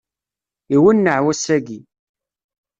Iwenneɛ 0.75 1.17
wass-aki. 1.25 1.79